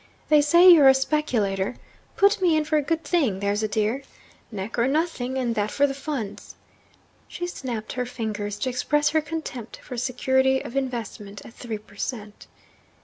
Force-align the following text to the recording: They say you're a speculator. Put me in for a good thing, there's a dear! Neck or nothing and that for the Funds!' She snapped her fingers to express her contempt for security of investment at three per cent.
They 0.29 0.41
say 0.41 0.67
you're 0.67 0.87
a 0.87 0.95
speculator. 0.95 1.75
Put 2.15 2.41
me 2.41 2.57
in 2.57 2.65
for 2.65 2.75
a 2.75 2.81
good 2.81 3.03
thing, 3.03 3.39
there's 3.39 3.61
a 3.61 3.67
dear! 3.67 4.01
Neck 4.51 4.79
or 4.79 4.87
nothing 4.87 5.37
and 5.37 5.53
that 5.53 5.69
for 5.69 5.85
the 5.85 5.93
Funds!' 5.93 6.55
She 7.27 7.45
snapped 7.45 7.93
her 7.93 8.07
fingers 8.07 8.57
to 8.57 8.69
express 8.69 9.09
her 9.09 9.21
contempt 9.21 9.77
for 9.83 9.97
security 9.97 10.59
of 10.59 10.75
investment 10.75 11.45
at 11.45 11.53
three 11.53 11.77
per 11.77 11.97
cent. 11.97 12.47